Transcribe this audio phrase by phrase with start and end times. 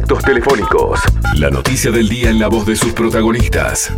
[0.00, 1.00] contactos telefónicos.
[1.36, 3.92] La noticia del día en la voz de sus protagonistas.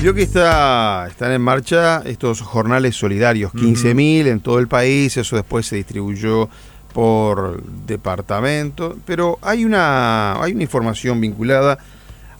[0.00, 5.36] Vio que está, están en marcha estos jornales solidarios, 15.000 en todo el país, eso
[5.36, 6.48] después se distribuyó
[6.92, 11.78] por departamento, pero hay una, hay una información vinculada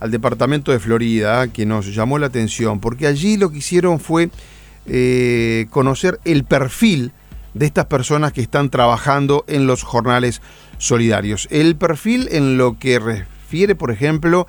[0.00, 4.30] al departamento de Florida que nos llamó la atención, porque allí lo que hicieron fue
[4.86, 7.12] eh, conocer el perfil
[7.54, 10.40] de estas personas que están trabajando en los jornales
[10.82, 11.46] solidarios.
[11.50, 14.48] El perfil en lo que refiere, por ejemplo,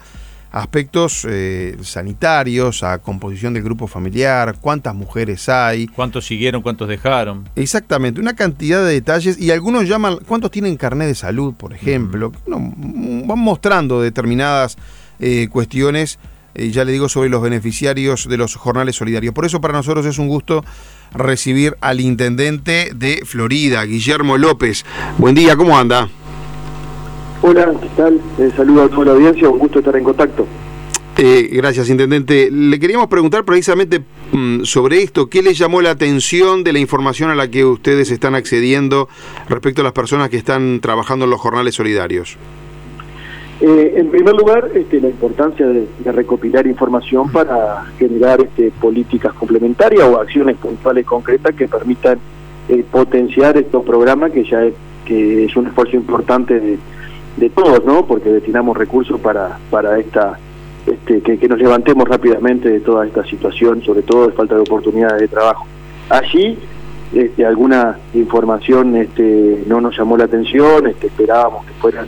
[0.51, 5.87] aspectos eh, sanitarios, a composición del grupo familiar, cuántas mujeres hay.
[5.87, 7.47] ¿Cuántos siguieron, cuántos dejaron?
[7.55, 12.31] Exactamente, una cantidad de detalles y algunos llaman, ¿cuántos tienen carnet de salud, por ejemplo?
[12.47, 14.77] van mostrando determinadas
[15.19, 16.17] eh, cuestiones,
[16.55, 19.33] eh, ya le digo, sobre los beneficiarios de los jornales solidarios.
[19.35, 20.65] Por eso para nosotros es un gusto
[21.13, 24.83] recibir al intendente de Florida, Guillermo López.
[25.17, 26.09] Buen día, ¿cómo anda?
[27.45, 28.21] Hola, ¿qué tal?
[28.39, 30.47] Eh, saludo a toda la audiencia, un gusto estar en contacto.
[31.17, 32.49] Eh, gracias, Intendente.
[32.49, 35.27] Le queríamos preguntar precisamente mm, sobre esto.
[35.27, 39.09] ¿Qué les llamó la atención de la información a la que ustedes están accediendo
[39.49, 42.37] respecto a las personas que están trabajando en los jornales solidarios?
[43.59, 50.07] Eh, en primer lugar, este, la importancia de, recopilar información para generar este, políticas complementarias
[50.07, 52.19] o acciones puntuales concretas que permitan
[52.89, 54.63] potenciar estos programas que ya
[55.05, 56.79] que es un esfuerzo importante de
[57.37, 58.05] de todos, ¿no?
[58.05, 60.37] Porque destinamos recursos para, para esta,
[60.85, 65.21] este, que, nos levantemos rápidamente de toda esta situación, sobre todo de falta de oportunidades
[65.21, 65.65] de trabajo.
[66.09, 66.57] Allí,
[67.13, 72.07] este, alguna información este, no nos llamó la atención, este, esperábamos que fueran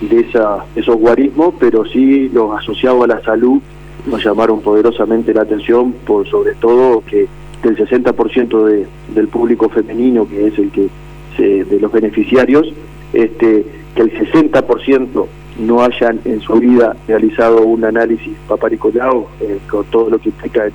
[0.00, 3.60] de esa, esos guarismos, pero sí los asociados a la salud
[4.06, 7.26] nos llamaron poderosamente la atención, por sobre todo que
[7.62, 10.88] del 60% de, del público femenino, que es el que
[11.36, 12.72] se, de los beneficiarios,
[13.12, 13.64] este,
[13.98, 15.26] que el 60%
[15.58, 20.70] no hayan en su vida realizado un análisis paparicolado eh, con todo lo que implica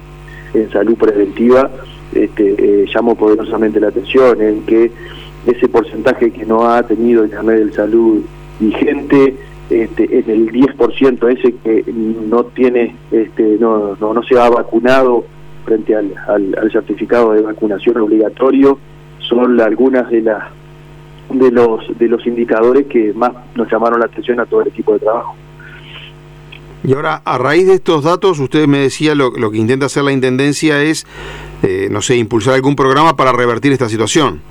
[0.53, 1.69] en, salud preventiva,
[2.13, 4.91] este, eh, llamo poderosamente la atención en que
[5.47, 8.23] ese porcentaje que no ha tenido el carnet de salud
[8.59, 9.35] vigente,
[9.69, 15.23] este, en el 10% ese que no tiene, este, no, no, no se ha vacunado
[15.63, 18.77] frente al, al certificado de vacunación obligatorio,
[19.19, 20.43] son algunas de las
[21.29, 24.93] de los de los indicadores que más nos llamaron la atención a todo el equipo
[24.93, 25.35] de trabajo.
[26.85, 30.03] Y ahora, a raíz de estos datos, usted me decía lo, lo que intenta hacer
[30.03, 31.07] la Intendencia es,
[31.63, 34.41] eh, no sé, impulsar algún programa para revertir esta situación.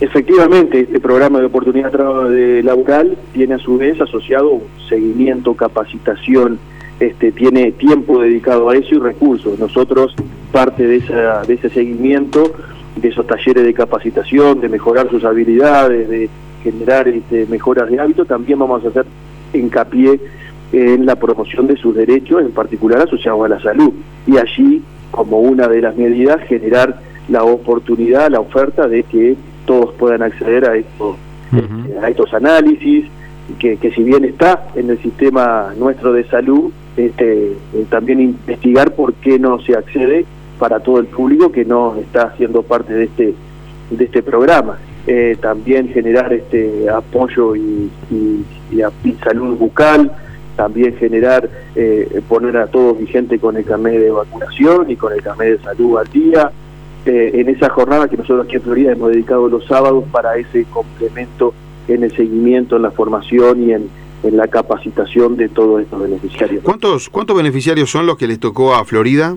[0.00, 1.92] Efectivamente, este programa de oportunidad
[2.28, 6.58] de laboral tiene a su vez asociado un seguimiento, capacitación,
[7.00, 9.58] este, tiene tiempo dedicado a eso y recursos.
[9.58, 10.14] Nosotros,
[10.52, 12.52] parte de, esa, de ese seguimiento,
[12.96, 16.28] de esos talleres de capacitación, de mejorar sus habilidades, de
[16.62, 19.06] generar este, mejoras de hábitos, también vamos a hacer
[19.52, 20.18] hincapié
[20.72, 23.92] en la promoción de sus derechos, en particular asociados a la salud.
[24.26, 29.94] Y allí, como una de las medidas, generar la oportunidad, la oferta de que todos
[29.94, 31.16] puedan acceder a estos,
[31.52, 33.06] este, a estos análisis,
[33.58, 38.94] que, que si bien está en el sistema nuestro de salud, este, eh, también investigar
[38.94, 40.24] por qué no se accede
[40.58, 43.34] para todo el público que no está haciendo parte de este
[43.90, 44.78] de este programa.
[45.06, 47.90] Eh, también generar este apoyo y,
[49.22, 50.10] salud bucal,
[50.56, 55.22] también generar, eh, poner a todos vigente con el carnet de vacunación y con el
[55.22, 56.50] carnet de salud al día.
[57.04, 60.64] Eh, en esa jornada que nosotros aquí en Florida hemos dedicado los sábados para ese
[60.64, 61.52] complemento
[61.86, 63.90] en el seguimiento, en la formación y en,
[64.22, 66.64] en la capacitación de todos estos beneficiarios.
[66.64, 69.36] ¿Cuántos, ¿Cuántos beneficiarios son los que les tocó a Florida?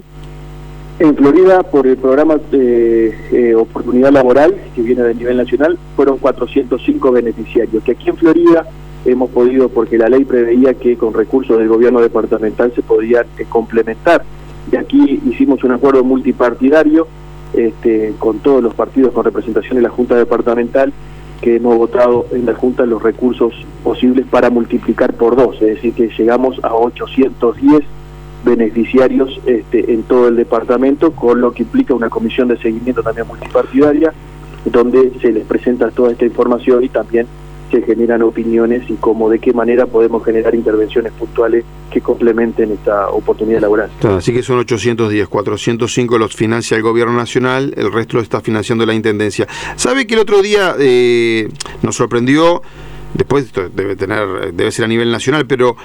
[1.00, 6.18] En Florida, por el programa de eh, oportunidad laboral que viene del nivel nacional, fueron
[6.18, 8.66] 405 beneficiarios, que aquí en Florida
[9.06, 13.46] hemos podido, porque la ley preveía que con recursos del gobierno departamental se podían eh,
[13.48, 14.24] complementar.
[14.72, 17.08] De aquí hicimos un acuerdo multipartidario
[17.54, 20.92] este, con todos los partidos con representación en la Junta Departamental,
[21.42, 25.94] que hemos votado en la Junta los recursos posibles para multiplicar por dos, es decir,
[25.94, 27.84] que llegamos a 810
[28.44, 33.28] beneficiarios este, en todo el departamento, con lo que implica una comisión de seguimiento también
[33.28, 34.14] multipartidaria,
[34.66, 37.28] donde se les presenta toda esta información y también
[37.72, 43.10] se generan opiniones y cómo, de qué manera podemos generar intervenciones puntuales que complementen esta
[43.10, 43.90] oportunidad laboral.
[44.04, 48.94] Así que son 810, 405 los financia el gobierno nacional, el resto está financiando la
[48.94, 49.48] Intendencia.
[49.76, 51.50] ¿Sabe que el otro día eh,
[51.82, 52.62] nos sorprendió
[53.14, 55.76] después debe tener, debe ser a nivel nacional, pero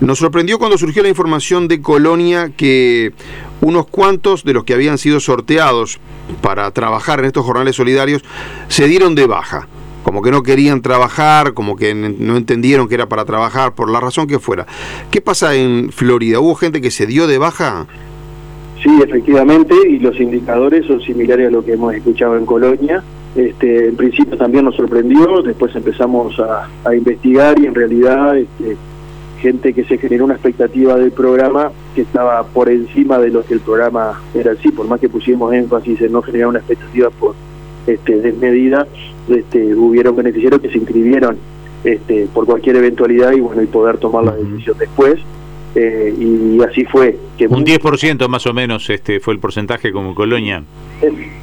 [0.00, 3.12] nos sorprendió cuando surgió la información de Colonia que
[3.60, 5.98] unos cuantos de los que habían sido sorteados
[6.40, 8.22] para trabajar en estos jornales solidarios
[8.68, 9.68] se dieron de baja.
[10.04, 14.00] como que no querían trabajar, como que no entendieron que era para trabajar, por la
[14.00, 14.66] razón que fuera.
[15.10, 16.40] ¿Qué pasa en Florida?
[16.40, 17.86] ¿Hubo gente que se dio de baja?
[18.82, 23.02] Sí, efectivamente, y los indicadores son similares a lo que hemos escuchado en Colonia.
[23.34, 28.76] Este, en principio también nos sorprendió, después empezamos a, investigar y en realidad este,
[29.40, 33.54] gente que se generó una expectativa del programa que estaba por encima de lo que
[33.54, 37.34] el programa era así, por más que pusimos énfasis en no generar una expectativa por
[37.86, 38.86] este, desmedida,
[39.28, 41.36] este, hubieron beneficiarios que se inscribieron
[41.84, 45.20] este, por cualquier eventualidad y bueno y poder tomar la decisión después
[45.74, 50.14] eh, y así fue que un 10% más o menos este fue el porcentaje como
[50.14, 50.62] Colonia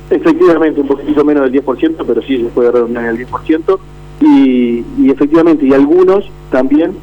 [0.10, 3.80] efectivamente un poquito menos del 10% pero sí se puede redondear el 10%
[4.22, 6.94] y, y efectivamente y algunos también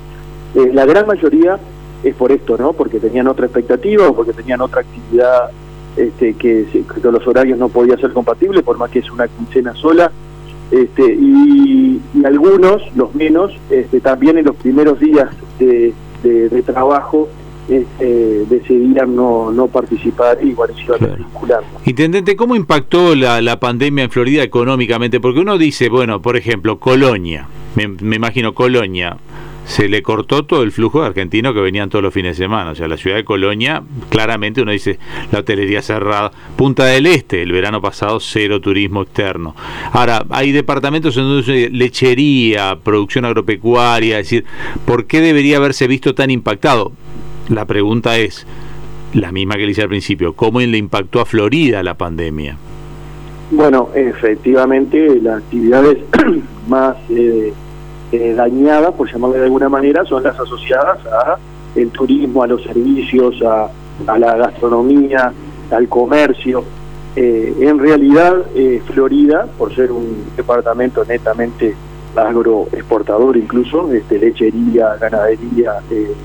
[0.55, 1.59] eh, la gran mayoría
[2.03, 2.73] es por esto, ¿no?
[2.73, 5.51] Porque tenían otra expectativa o porque tenían otra actividad
[5.97, 9.75] este, que, que los horarios no podía ser compatibles, por más que es una quincena
[9.75, 10.11] sola.
[10.71, 15.29] Este, y, algunos, los menos, este, también en los primeros días
[15.59, 15.93] de,
[16.23, 17.29] de, trabajo
[17.69, 20.99] este, decidían no, no participar y bueno, se iban
[21.47, 21.65] claro.
[21.85, 25.21] Intendente, ¿cómo impactó la, la pandemia en Florida económicamente?
[25.21, 27.47] Porque uno dice, bueno, por ejemplo, Colonia,
[27.77, 29.17] me, me imagino Colonia,
[29.65, 32.71] se le cortó todo el flujo de argentinos que venían todos los fines de semana.
[32.73, 34.99] O sea, la ciudad de Colonia, claramente uno dice
[35.31, 36.33] la hotelería cerrada.
[36.57, 39.55] Punta del Este, el verano pasado, cero turismo externo.
[39.93, 44.45] Ahora, hay departamentos en donde lechería, producción agropecuaria, es decir,
[44.85, 46.93] ¿por qué debería haberse visto tan impactado?
[47.49, 48.47] La pregunta es
[49.15, 52.57] la misma que le hice al principio, ¿cómo le impactó a Florida la pandemia?
[53.51, 55.99] Bueno, efectivamente, las actividades
[56.69, 56.97] más...
[57.11, 57.53] Eh,
[58.13, 61.39] eh, dañadas, por llamarle de alguna manera, son las asociadas a
[61.75, 63.71] el turismo, a los servicios, a,
[64.19, 65.33] la gastronomía,
[65.71, 66.63] al comercio.
[67.17, 71.75] Eh, en realidad, eh, Florida, por ser un departamento netamente
[72.15, 75.77] agroexportador incluso, este, lechería, ganadería,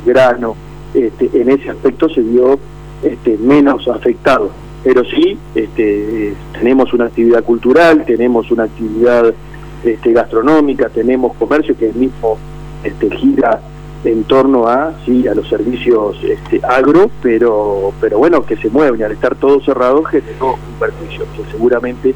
[0.05, 0.55] grano,
[0.93, 2.59] este, en ese aspecto se vio
[3.01, 4.49] este, menos afectado.
[4.83, 9.33] Pero sí, este, tenemos una actividad cultural, tenemos una actividad
[9.83, 12.37] este, gastronómica, tenemos comercio que el mismo
[12.83, 13.61] este, gira
[14.03, 19.03] en torno a sí a los servicios este, agro, pero pero bueno que se mueven
[19.03, 22.13] al estar todo cerrado generó un perjuicio que seguramente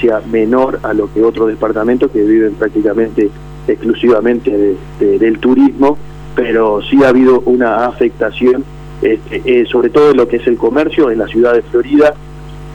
[0.00, 3.30] sea menor a lo que otros departamentos que viven prácticamente
[3.66, 5.96] exclusivamente del turismo,
[6.36, 8.64] pero sí ha habido una afectación
[9.00, 12.14] este, eh, sobre todo en lo que es el comercio en la ciudad de Florida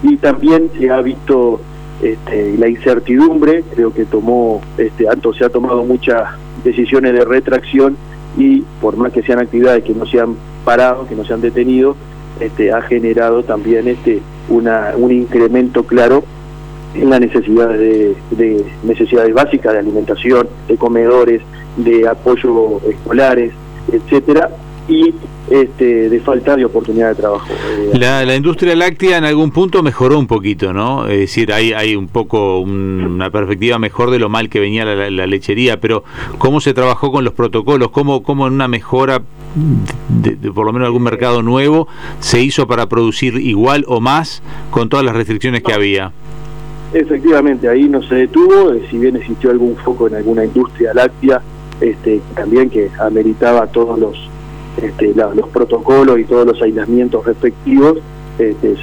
[0.03, 1.59] y también se ha visto
[2.01, 5.05] este, la incertidumbre, creo que tomó, este,
[5.37, 6.29] se ha tomado muchas
[6.63, 7.97] decisiones de retracción
[8.37, 11.41] y por más que sean actividades que no se han parado, que no se han
[11.41, 11.95] detenido,
[12.39, 16.23] este, ha generado también este, una, un incremento claro
[16.95, 21.41] en la necesidad de, de necesidades básicas de alimentación, de comedores,
[21.77, 23.51] de apoyo escolares,
[23.91, 24.49] etcétera,
[24.89, 25.13] y
[25.49, 27.47] este, de falta de oportunidad de trabajo.
[27.93, 31.07] La, la, industria láctea en algún punto mejoró un poquito, ¿no?
[31.07, 35.27] Es decir, hay, hay un poco una perspectiva mejor de lo mal que venía la,
[35.27, 36.03] lechería, pero
[36.37, 37.91] ¿cómo se trabajó con los protocolos?
[37.91, 39.21] ¿Cómo, cómo en una mejora,
[40.09, 41.87] de, por lo menos algún mercado nuevo,
[42.19, 44.41] se hizo para producir igual o más
[44.71, 46.11] con todas las restricciones que había?
[46.93, 51.41] Efectivamente, ahí no se detuvo, eh, si bien existió algún foco en alguna industria láctea,
[51.81, 54.29] este, también que ameritaba todos los
[54.83, 57.97] este, los protocolos y todos los aislamientos respectivos,
[58.37, 58.75] este,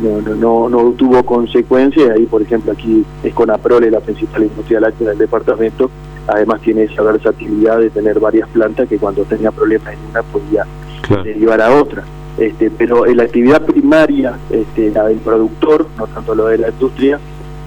[0.00, 2.10] no, no, tuvo consecuencias.
[2.10, 5.90] Ahí, por ejemplo, aquí es Conaprole la principal industria láctea del departamento.
[6.28, 10.64] Además, tiene esa versatilidad de tener varias plantas que cuando tenía problemas en una podía
[11.24, 12.04] derivar a otra.
[12.38, 16.68] Este, pero en la actividad primaria, este, la del productor, no tanto lo de la
[16.70, 17.18] industria,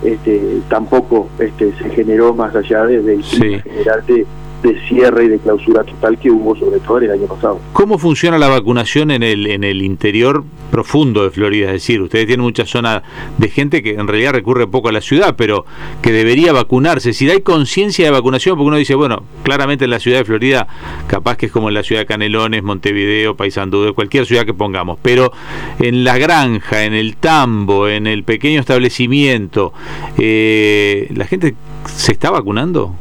[0.03, 4.25] este, tampoco este, se generó más allá de, de
[4.64, 7.60] de cierre y de clausura total que hubo sobre todo el año pasado.
[7.74, 11.68] ¿Cómo funciona la vacunación en el, en el interior profundo de Florida?
[11.68, 13.04] Es decir, ustedes tienen mucha zona
[13.38, 15.66] de gente que en realidad recurre poco a la ciudad, pero
[16.02, 17.14] que debería vacunarse.
[17.14, 20.68] Si hay conciencia de vacunación, porque uno dice, bueno, claramente en la ciudad de Florida,
[21.08, 24.98] capaz que es como en la ciudad de Canelones, Montevideo, Paysandú, cualquier ciudad que pongamos,
[25.02, 25.32] pero
[25.80, 29.74] en la granja, en el tambo, en el pequeño establecimiento,
[30.18, 32.96] eh, ¿la gente se está vacunando?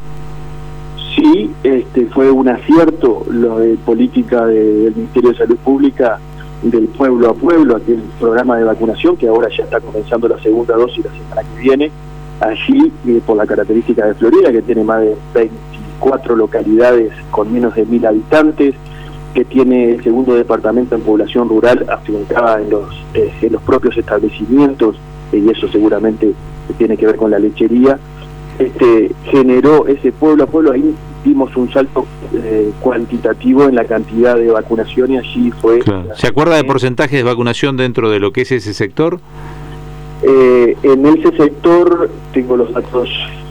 [1.15, 6.19] Sí este, fue un acierto lo de política del Ministerio de Salud Pública
[6.63, 10.75] del pueblo a pueblo, aquel programa de vacunación que ahora ya está comenzando la segunda
[10.77, 11.91] dosis la semana que viene.
[12.41, 17.75] Allí, eh, por la característica de Florida, que tiene más de 24 localidades con menos
[17.75, 18.75] de mil habitantes,
[19.35, 23.97] que tiene el segundo departamento en población rural afincada en los, eh, en los propios
[23.97, 24.97] establecimientos,
[25.33, 26.33] y eso seguramente
[26.79, 27.99] tiene que ver con la lechería,
[28.59, 30.95] este, generó ese pueblo a pueblo, ahí
[31.25, 35.81] dimos un salto eh, cuantitativo en la cantidad de vacunación y allí fue...
[36.17, 39.21] ¿Se acuerda de porcentaje de vacunación dentro de lo que es ese sector?
[40.23, 43.09] Eh, en ese sector tengo los datos,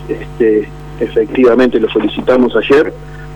[0.07, 0.67] este,
[0.99, 2.93] efectivamente los solicitamos ayer,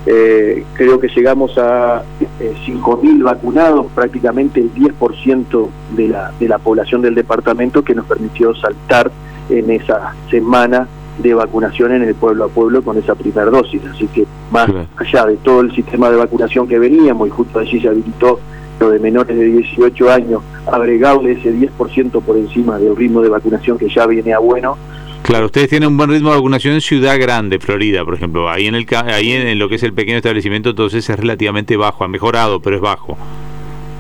[0.10, 2.02] eh, creo que llegamos a
[2.40, 8.06] eh, 5.000 vacunados, prácticamente el 10% de la, de la población del departamento que nos
[8.06, 9.12] permitió saltar
[9.50, 13.82] en esa semana de vacunación en el pueblo a pueblo con esa primera dosis.
[13.86, 17.80] Así que más allá de todo el sistema de vacunación que veníamos, y justo allí
[17.80, 18.40] se habilitó
[18.80, 23.78] lo de menores de 18 años, agregarle ese 10% por encima del ritmo de vacunación
[23.78, 24.78] que ya viene a bueno.
[25.24, 28.50] Claro, ustedes tienen un buen ritmo de vacunación en Ciudad Grande, Florida, por ejemplo.
[28.50, 32.04] Ahí en el ahí en lo que es el pequeño establecimiento, entonces es relativamente bajo,
[32.04, 33.18] ha mejorado, pero es bajo.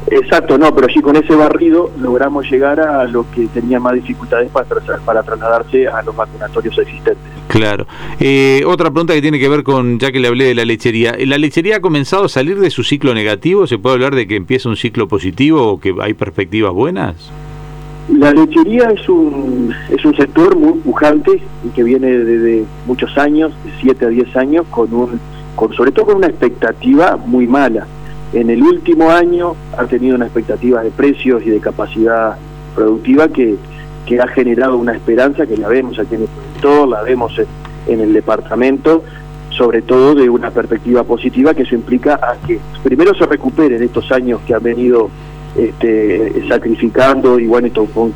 [0.10, 4.50] Exacto, no, pero sí con ese barrido logramos llegar a los que tenían más dificultades
[4.50, 4.68] para,
[5.06, 7.18] para trasladarse a los vacunatorios existentes.
[7.50, 7.86] Claro.
[8.20, 11.16] Eh, otra pregunta que tiene que ver con, ya que le hablé de la lechería,
[11.20, 13.68] ¿la lechería ha comenzado a salir de su ciclo negativo?
[13.68, 17.30] ¿Se puede hablar de que empieza un ciclo positivo o que hay perspectivas buenas?
[18.08, 23.52] La lechería es un, es un sector muy pujante y que viene desde muchos años,
[23.66, 25.20] de 7 a 10 años, con un,
[25.58, 27.86] con, sobre todo con una expectativa muy mala
[28.34, 32.38] en el último año ha tenido una expectativa de precios y de capacidad
[32.75, 33.55] productiva que,
[34.05, 37.34] que ha generado una esperanza que la vemos aquí en el sector, la vemos
[37.88, 39.03] en, el departamento,
[39.50, 44.12] sobre todo de una perspectiva positiva que eso implica a que primero se recuperen estos
[44.12, 45.10] años que han venido
[45.57, 48.13] este, sacrificando y bueno, con,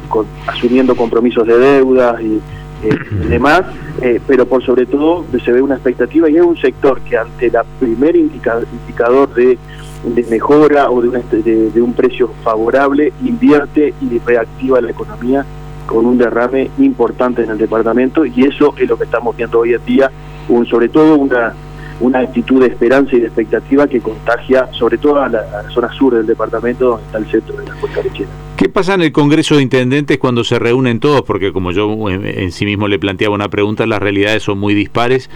[0.47, 2.39] asumiendo compromisos de deudas y
[2.83, 2.95] eh,
[3.29, 3.63] demás,
[4.01, 7.49] eh, pero por sobre todo se ve una expectativa y es un sector que ante
[7.49, 9.57] la primer indicador de
[10.03, 15.45] de mejora o de, una, de, un precio favorable, invierte y reactiva la economía
[15.85, 19.73] con un derrame importante en el departamento y eso es lo que estamos viendo hoy
[19.73, 20.11] en día,
[20.49, 21.53] un, sobre todo una,
[22.01, 26.15] una actitud de esperanza y de expectativa que contagia sobre todo a la, zona sur
[26.15, 28.29] del departamento donde está el centro de la cuenca lechera.
[28.57, 31.23] ¿Qué pasa en el Congreso de Intendentes cuando se reúnen todos?
[31.23, 35.31] Porque como yo en, sí mismo le planteaba una pregunta, las realidades son muy dispares.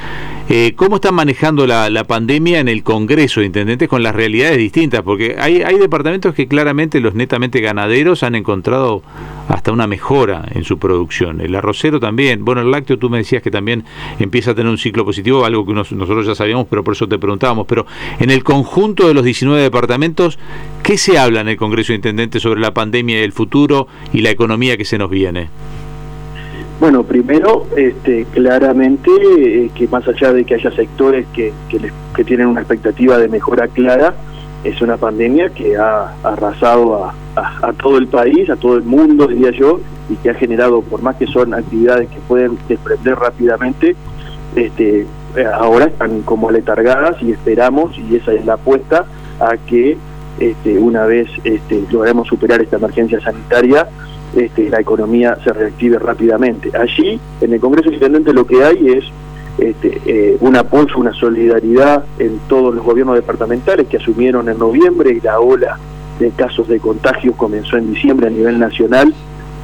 [0.50, 5.02] Eh, ¿Cómo están manejando la, pandemia en el Congreso de Intendentes con las realidades distintas?
[5.02, 9.02] Porque hay, hay departamentos que claramente los netamente ganaderos han encontrado
[9.48, 11.42] hasta una mejora en su producción.
[11.42, 12.44] El arrocero también.
[12.44, 13.84] Bueno, el lácteo tú me decías que también
[14.20, 17.18] empieza a tener un ciclo positivo, algo que nosotros ya sabíamos, pero por eso te
[17.18, 17.66] preguntábamos.
[17.68, 17.86] Pero
[18.20, 20.40] en el conjunto de los 19 departamentos,
[20.84, 23.06] ¿qué se habla en el Congreso de Intendentes sobre la pandemia?
[23.24, 25.50] el futuro y la economía que se nos viene?
[26.80, 29.10] Bueno, primero, este, claramente
[29.40, 31.54] eh, que más allá de que haya sectores que,
[32.26, 34.16] tienen una expectativa de mejora clara,
[34.66, 39.52] es una pandemia que ha arrasado a, todo el país, a todo el mundo, diría
[39.52, 39.80] yo,
[40.10, 43.96] y que ha generado, por más que son actividades que pueden desprender rápidamente,
[44.56, 45.06] este,
[45.54, 49.06] ahora están como letargadas y esperamos, y esa es la apuesta,
[49.40, 49.98] a que
[50.40, 53.88] este, una vez este, logremos superar esta emergencia sanitaria,
[54.36, 56.72] este, la economía se reactive rápidamente.
[56.76, 59.06] Allí, en el Congreso Intendente, lo que hay es
[59.58, 65.12] este, eh, un apoyo, una solidaridad en todos los gobiernos departamentales que asumieron en noviembre
[65.12, 65.78] y la ola
[66.20, 69.14] de casos de contagio comenzó en diciembre a nivel nacional,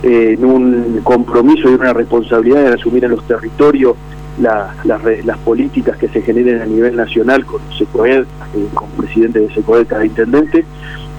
[0.03, 3.95] eh, en un compromiso y una responsabilidad de asumir en los territorios
[4.39, 8.25] las políticas que se generen a nivel nacional con SECOED, eh,
[8.73, 10.65] con presidente de SECOED, cada intendente,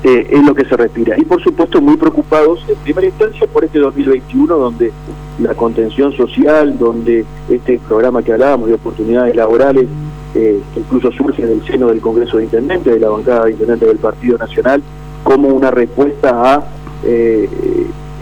[0.03, 1.17] eh, es lo que se respira.
[1.19, 4.93] Y por supuesto muy preocupados en primera instancia por este 2021 donde
[5.39, 9.87] la contención social, donde este programa que hablábamos de oportunidades laborales,
[10.35, 13.89] eh, que incluso surge del seno del Congreso de Intendentes, de la bancada de Intendentes
[13.89, 14.83] del Partido Nacional,
[15.25, 16.65] como una respuesta a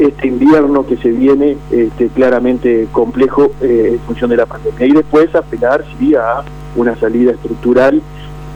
[0.00, 4.86] este invierno que se viene este, claramente complejo eh, en función de la pandemia.
[4.86, 6.42] Y después apelar sí a
[6.76, 8.00] una salida estructural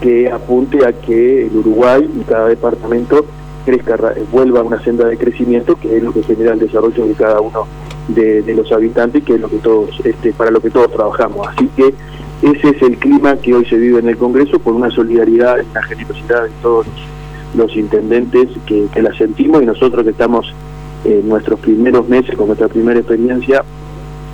[0.00, 3.24] que apunte a que el Uruguay y cada departamento
[3.64, 3.96] crezca,
[4.32, 7.40] vuelva a una senda de crecimiento, que es lo que genera el desarrollo de cada
[7.40, 7.66] uno
[8.08, 11.46] de, los habitantes, que es lo que todos, este, para lo que todos trabajamos.
[11.48, 11.94] Así que
[12.42, 15.82] ese es el clima que hoy se vive en el Congreso, por una solidaridad, una
[15.82, 16.86] generosidad de todos
[17.54, 20.52] los, intendentes que la sentimos y nosotros que estamos
[21.04, 23.62] en nuestros primeros meses, con nuestra primera experiencia,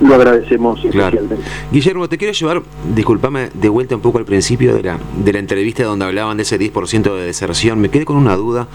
[0.01, 1.37] lo agradecemos especialmente.
[1.71, 2.63] Guillermo, te quiero llevar,
[2.95, 6.43] discúlpame, de vuelta un poco al principio de la, de la entrevista donde hablaban de
[6.43, 7.79] ese 10% de deserción.
[7.79, 8.67] Me quedé con una duda.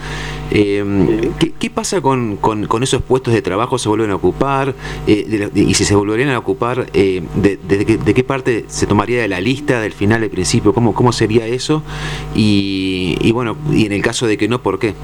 [0.50, 3.78] Eh, ¿qué, pasa con, con, esos puestos de trabajo?
[3.78, 4.74] ¿Se vuelven a ocupar?
[5.06, 9.28] Eh, y si se volverían a ocupar, eh, de, de, qué parte se tomaría de
[9.28, 10.72] la lista, del final, del principio?
[10.72, 11.82] ¿Cómo, cómo sería eso?
[12.34, 14.94] Y, y bueno, y en el caso de que no, ¿por qué?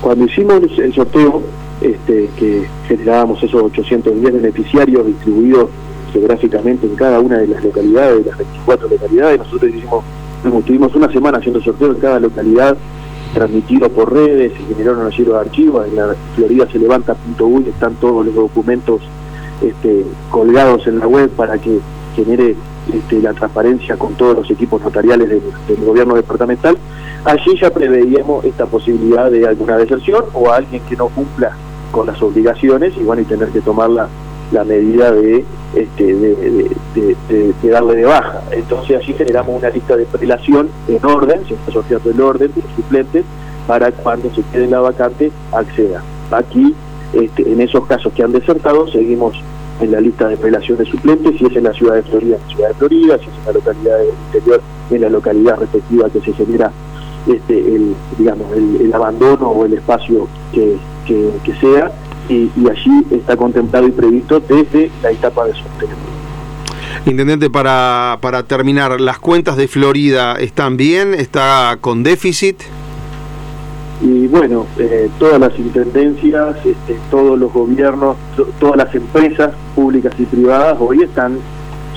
[0.00, 1.42] Cuando hicimos el sorteo,
[1.80, 5.70] este, que generábamos esos 810 beneficiarios distribuidos
[6.12, 9.38] geográficamente en cada una de las localidades, de las 24 localidades.
[9.38, 10.04] Nosotros hicimos,
[10.64, 12.76] tuvimos una semana haciendo sorteo en cada localidad,
[13.34, 18.26] transmitido por redes, se generaron allí los archivos, en la Florida se levanta.uy, están todos
[18.26, 19.02] los documentos
[19.62, 21.78] este, colgados en la web para que
[22.16, 22.56] genere
[22.92, 25.42] este, la transparencia con todos los equipos notariales del,
[25.84, 26.76] gobierno departamental,
[27.24, 31.54] allí ya preveíamos esta posibilidad de alguna deserción o alguien que no cumpla
[31.90, 34.08] con las obligaciones y bueno, y tener que tomar la,
[34.64, 38.42] medida de, este, de, darle de baja.
[38.50, 42.62] Entonces allí generamos una lista de prelación en orden, se está sorteando el orden de
[42.62, 43.24] los suplentes
[43.66, 46.02] para cuando se quede la vacante acceda.
[46.30, 46.74] Aquí,
[47.12, 49.36] este, en esos casos que han desertado, seguimos
[49.80, 52.54] en la lista de prelaciones suplentes, si es en la ciudad de Florida, en la
[52.54, 56.20] ciudad de Florida, si es en la localidad del interior, en la localidad respectiva que
[56.20, 56.72] se genera
[57.26, 60.76] este, el, digamos, el, abandono o el espacio que,
[61.60, 61.90] sea,
[62.28, 65.88] y, allí está contemplado y previsto desde la etapa de sorteo.
[67.06, 71.14] Intendente, para, para terminar, ¿las cuentas de Florida están bien?
[71.14, 72.62] ¿Está con déficit?
[74.00, 78.16] y bueno, eh, todas las intendencias, este, todos los gobiernos,
[78.60, 81.38] todas las empresas públicas y privadas hoy están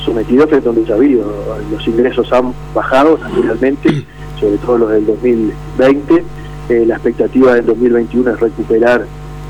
[0.03, 1.32] sometidos a un desafío.
[1.72, 4.03] Los ingresos han bajado naturalmente,
[4.39, 6.24] sobre todo los del 2020.
[6.70, 9.06] Eh, la expectativa del 2021 es recuperar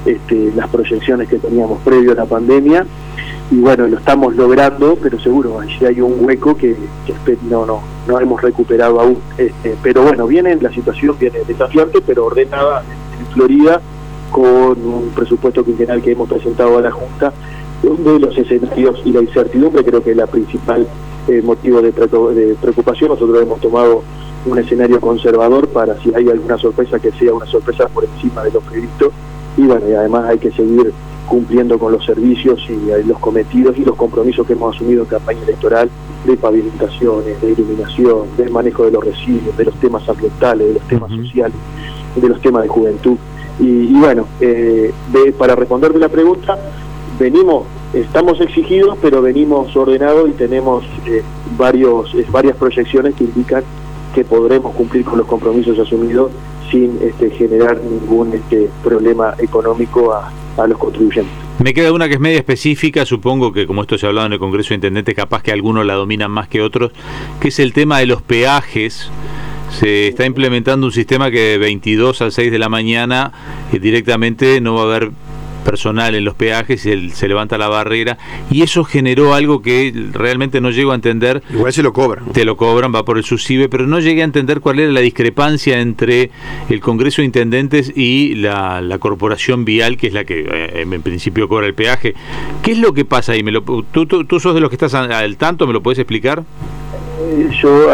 [0.06, 2.86] este, las proyecciones que teníamos previo a la pandemia
[3.52, 6.76] y bueno, lo estamos logrando, pero seguro allí hay un hueco que,
[7.50, 9.18] no, no, no hemos recuperado aún.
[9.38, 12.82] Este, pero bueno, viene la situación viene desafiante, pero ordenada
[13.20, 13.82] en Florida
[14.32, 17.34] con un presupuesto quinquenal que hemos presentado a la Junta,
[17.84, 20.88] donde los escenarios y la incertidumbre creo que es la principal
[21.28, 23.10] eh, motivo de preocupación.
[23.10, 24.02] Nosotros hemos tomado
[24.46, 28.52] un escenario conservador para si hay alguna sorpresa que sea una sorpresa por encima de
[28.52, 29.12] lo previsto
[29.58, 30.94] y bueno, y además hay que seguir
[31.28, 35.08] cumpliendo con los servicios y eh, los cometidos y los compromisos que hemos asumido en
[35.08, 35.90] campaña electoral
[36.26, 40.84] de pavimentaciones, de iluminación, del manejo de los residuos, de los temas ambientales, de los
[40.88, 41.56] temas sociales,
[42.16, 43.18] de los temas de juventud.
[43.60, 44.94] Y, bueno, eh,
[45.38, 46.58] para responderte la pregunta,
[47.20, 51.24] venimos, estamos exigidos, pero venimos ordenados y tenemos eh,
[51.58, 53.64] varios, varias proyecciones que indican
[54.14, 56.32] que podremos cumplir con los compromisos asumidos
[56.70, 61.34] sin este, generar ningún este, problema económico a, a los contribuyentes.
[61.60, 64.34] Me queda una que es media específica, supongo que como esto se ha hablado en
[64.34, 66.92] el Congreso de Intendentes, capaz que algunos la dominan más que otros,
[67.40, 69.12] que es el tema de los peajes.
[69.70, 73.32] Se está implementando un sistema que de 22 a 6 de la mañana
[73.72, 75.12] eh, directamente no va a haber
[75.62, 78.18] personal en los peajes y se levanta la barrera
[78.50, 81.42] y eso generó algo que realmente no llego a entender.
[81.52, 82.26] Igual se lo cobran.
[82.34, 85.00] Te lo cobran, va por el SUSIBE, pero no llegué a entender cuál era la
[85.00, 86.32] discrepancia entre
[86.70, 91.48] el Congreso de Intendentes y la, corporación vial, que es la que eh, en principio
[91.48, 92.14] cobra el peaje.
[92.62, 93.44] ¿Qué es lo que pasa ahí?
[93.44, 95.66] ¿Me lo, tú, tú, sos de los que estás al tanto?
[95.66, 96.44] ¿Me lo puedes explicar?
[97.22, 97.88] Eh, yo,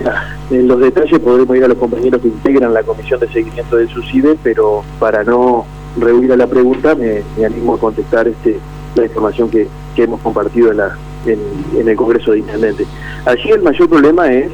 [0.50, 3.88] en los detalles podremos ir a los compañeros que integran la comisión de seguimiento del
[3.88, 5.66] SUSIBE, pero para no
[5.98, 8.58] rehuir a la pregunta, me, animo a contestar este,
[8.94, 12.86] la información que, hemos compartido en, la, en, el Congreso de Intendentes.
[13.26, 14.50] Allí el mayor problema es,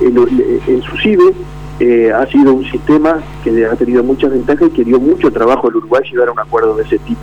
[0.00, 1.34] el, el SUSIBE
[1.80, 5.66] eh, ha sido un sistema que ha tenido muchas ventajas y que dio mucho trabajo
[5.68, 7.20] al Uruguay llegar a un acuerdo de ese tipo.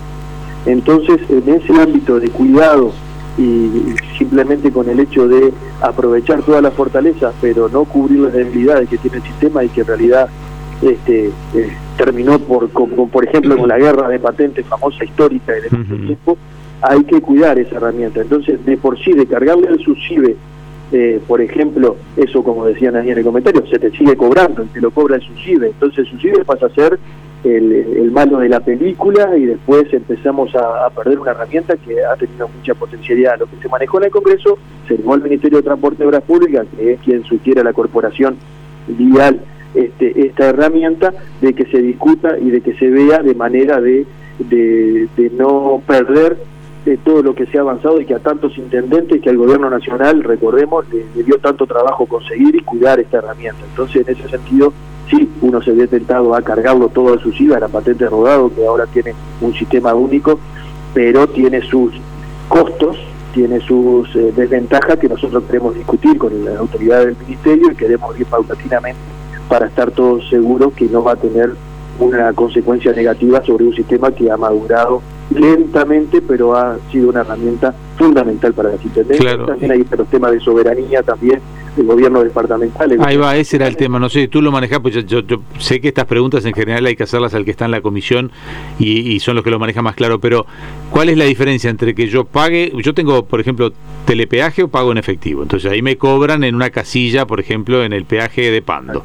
[0.66, 2.92] Entonces, en ese ámbito de cuidado
[3.38, 8.90] y simplemente con el hecho de aprovechar todas las fortalezas, pero no cubrir las debilidades
[8.90, 10.30] que tiene el sistema y que en realidad
[10.82, 15.96] este, eh, terminó por, por ejemplo, con la guerra de patentes famosa histórica de mucho
[15.96, 16.38] tiempo,
[16.82, 18.22] hay que cuidar esa herramienta.
[18.22, 20.36] Entonces, de por sí, de cargarle al SUSIBE,
[20.92, 24.82] eh, por ejemplo, eso como decían ahí en el comentario, se te sigue cobrando, te
[24.82, 25.68] lo cobra el SUSIBE.
[25.68, 27.00] Entonces, el SUSIBE pasa a ser
[27.44, 32.48] el, malo de la película y después empezamos a, perder una herramienta que ha tenido
[32.48, 33.40] mucha potencialidad.
[33.40, 36.24] Lo que se manejó en el Congreso se llevó al Ministerio de Transporte y Obras
[36.24, 38.38] Públicas, que es quien sugiere a la corporación
[38.88, 39.40] vial
[39.74, 44.06] este, esta herramienta de que se discuta y de que se vea de manera de,
[44.50, 46.38] de, no perder
[46.86, 49.70] de todo lo que se ha avanzado y que a tantos intendentes que al gobierno
[49.70, 53.60] nacional, recordemos, le, dio tanto trabajo conseguir y cuidar esta herramienta.
[53.70, 54.74] Entonces, en ese sentido,
[55.10, 58.66] sí, uno se ve tentado a cargarlo todo a su IVA, la patente rodado, que
[58.66, 60.40] ahora tiene un sistema único,
[60.94, 61.94] pero tiene sus
[62.50, 62.98] costos,
[63.34, 68.20] tiene sus eh, desventajas que nosotros queremos discutir con la autoridad del ministerio y queremos
[68.20, 69.11] ir paulatinamente
[69.52, 71.50] para estar todos seguros que no va a tener
[72.00, 77.74] una consecuencia negativa sobre un sistema que ha madurado lentamente, pero ha sido una herramienta
[77.98, 78.78] fundamental para la.
[79.46, 81.42] También hay los temas de soberanía también
[81.78, 83.00] gobiernos departamentales.
[83.02, 84.00] Ahí va, ese era el tema.
[84.00, 86.96] No sé, tú lo manejas, pues yo, yo, sé que estas preguntas en general hay
[86.96, 88.32] que hacerlas al que está en la comisión
[88.80, 90.46] y, son los que lo manejan más claro, pero
[90.90, 93.72] ¿cuál es la diferencia entre que yo pague, yo tengo, por ejemplo,
[94.06, 95.44] telepeaje o pago en efectivo?
[95.44, 99.04] Entonces ahí me cobran en una casilla, por ejemplo, en el peaje de Pando.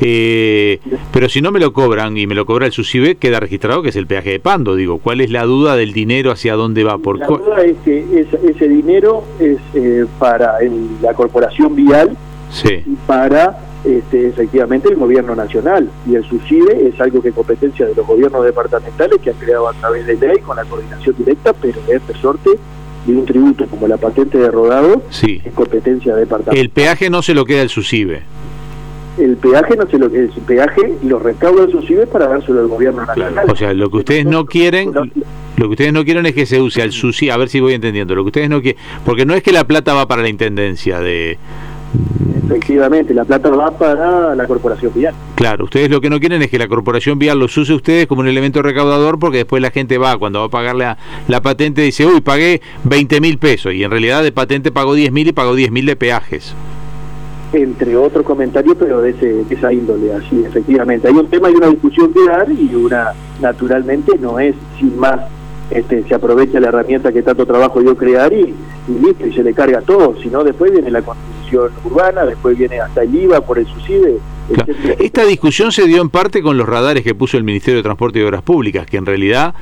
[0.00, 0.80] Eh,
[1.12, 3.90] pero si no me lo cobran y me lo cobra el SUSIBE, queda registrado que
[3.90, 4.74] es el peaje de Pando.
[4.74, 6.98] Digo, ¿cuál es la duda del dinero hacia dónde va?
[6.98, 10.54] Por la duda es que ese, dinero es eh, para
[11.02, 12.16] la corporación vial
[12.64, 15.90] y para este, efectivamente el gobierno nacional.
[16.06, 19.68] Y el SUSIBE es algo que es competencia de los gobiernos departamentales que han creado
[19.68, 22.50] a través de ley con la coordinación directa, pero es resorte
[23.06, 25.40] de un tributo como la patente de rodado sí.
[25.44, 26.58] es competencia departamental.
[26.58, 28.22] El peaje no se lo queda el SUSIBE
[29.20, 33.46] el peaje no se lo el peaje lo recauda el para dárselo al gobierno nacional.
[33.48, 36.60] O sea, lo que ustedes no quieren lo que ustedes no quieren es que se
[36.60, 39.34] use al SUSI, a ver si voy entendiendo, lo que ustedes no quieren, porque no
[39.34, 41.38] es que la plata va para la intendencia de
[42.46, 45.14] Efectivamente, la plata va para la corporación vial.
[45.34, 48.22] Claro, ustedes lo que no quieren es que la corporación vial los use ustedes como
[48.22, 51.82] un elemento recaudador porque después la gente va, cuando va a pagar la, la patente,
[51.82, 55.32] dice, uy, pagué 20 mil pesos y en realidad de patente pagó 10 mil y
[55.32, 56.54] pagó 10 mil de peajes
[57.52, 61.08] entre otros comentarios, pero de, ese, esa índole, así, efectivamente.
[61.08, 65.20] Hay un tema y una discusión que dar y una, naturalmente, no es sin más,
[65.70, 68.54] este, se aprovecha la herramienta que tanto trabajo yo crear y,
[68.88, 72.80] y listo, y se le carga todo, sino después viene la constitución urbana, después viene
[72.80, 74.18] hasta el IVA por el subsidio.
[74.98, 78.18] Esta discusión se dio en parte con los radares que puso el Ministerio de Transporte
[78.18, 79.54] y Obras Públicas, que en realidad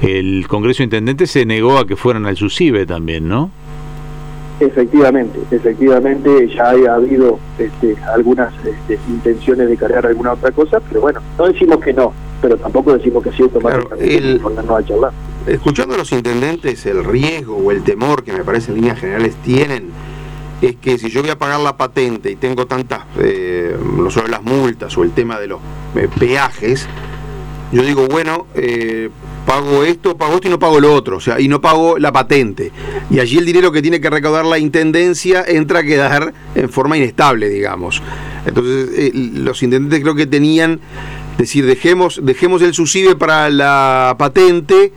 [0.00, 3.50] el Congreso Intendente se negó a que fueran al SUSIBE también, ¿no?
[4.60, 11.00] Efectivamente, efectivamente ya ha habido este, algunas este, intenciones de cargar alguna otra cosa, pero
[11.00, 15.12] bueno, no decimos que no, pero tampoco decimos que sí automáticamente claro, a charlar.
[15.46, 19.36] Escuchando a los intendentes, el riesgo o el temor que me parece en líneas generales
[19.44, 19.90] tienen
[20.60, 24.26] es que si yo voy a pagar la patente y tengo tantas, eh, no solo
[24.26, 25.60] las multas o el tema de los
[25.94, 26.88] eh, peajes,
[27.70, 29.10] yo digo, bueno, eh,
[29.48, 32.12] pago esto, pago esto y no pago lo otro, o sea, y no pago la
[32.12, 32.70] patente.
[33.08, 36.98] Y allí el dinero que tiene que recaudar la intendencia entra a quedar en forma
[36.98, 38.02] inestable, digamos.
[38.44, 40.80] Entonces, eh, los intendentes creo que tenían,
[41.38, 44.92] decir, dejemos, dejemos el subsidio para la patente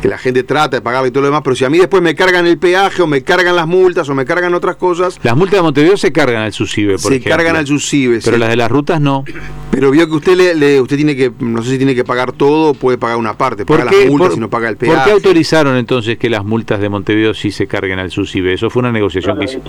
[0.00, 2.02] que la gente trata de pagarle y todo lo demás, pero si a mí después
[2.02, 5.18] me cargan el peaje o me cargan las multas o me cargan otras cosas...
[5.22, 8.48] Las multas de Montevideo se cargan al SUSIBE, por Se cargan al SUSIBE, Pero las
[8.48, 9.24] de las rutas no.
[9.70, 12.70] Pero vio que usted le, usted tiene que, no sé si tiene que pagar todo
[12.70, 14.96] o puede pagar una parte, paga las multas y no paga el peaje.
[14.96, 18.54] ¿Por qué autorizaron entonces que las multas de Montevideo sí se carguen al SUSIBE?
[18.54, 19.60] Eso fue una negociación que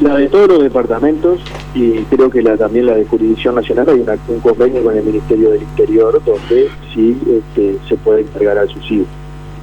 [0.00, 1.40] La de todos los departamentos
[1.74, 5.50] y creo que la, también la de jurisdicción nacional hay un convenio con el Ministerio
[5.50, 9.19] del Interior donde sí este, se puede cargar al SUSIBE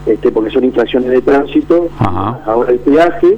[0.07, 1.89] este, porque son infracciones de tránsito.
[1.99, 3.37] Ahora el peaje,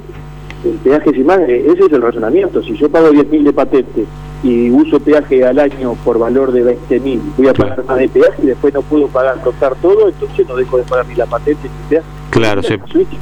[0.64, 2.62] el peaje sin más, ese es el razonamiento.
[2.62, 4.04] Si yo pago 10.000 de patente
[4.42, 8.42] y uso peaje al año por valor de 20.000, voy a pagar más de peaje
[8.42, 11.68] y después no puedo pagar, contar todo, entonces no dejo de pagar ni la patente
[11.68, 12.06] ni el peaje.
[12.30, 12.62] Claro,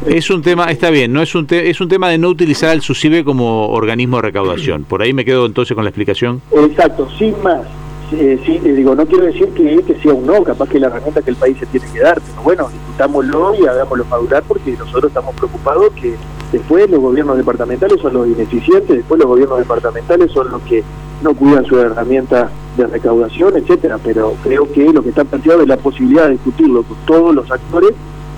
[0.06, 2.82] es un tema, está bien, no es un es un tema de no utilizar el
[2.82, 4.84] SUSIBE como organismo de recaudación.
[4.84, 6.42] Por ahí me quedo entonces con la explicación.
[6.52, 7.62] Exacto, sin más.
[8.10, 11.20] Eh, sí, digo, no quiero decir que, que sea un no, capaz que la herramienta
[11.20, 15.10] que el país se tiene que dar, pero bueno, discutámoslo y hagámoslo madurar porque nosotros
[15.10, 16.14] estamos preocupados que
[16.50, 20.82] después los gobiernos departamentales son los ineficientes, después los gobiernos departamentales son los que
[21.22, 25.68] no cuidan su herramienta de recaudación, etcétera, pero creo que lo que está planteado es
[25.68, 27.90] la posibilidad de discutirlo con todos los actores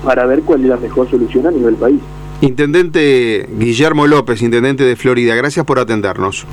[0.03, 2.01] para ver cuál es la mejor solución a nivel país.
[2.41, 6.45] Intendente Guillermo López, intendente de Florida, gracias por atendernos.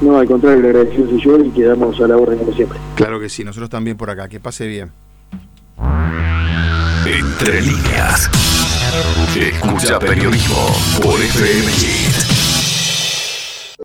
[0.00, 2.78] No, al contrario, le agradecido soy yo y quedamos a la orden como siempre.
[2.94, 4.28] Claro que sí, nosotros también por acá.
[4.28, 4.90] Que pase bien.
[7.06, 8.30] Entre líneas.
[9.36, 10.66] Escucha periodismo
[11.02, 12.23] por FM